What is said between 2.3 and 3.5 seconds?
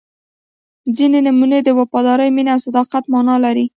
مینې او صداقت معنا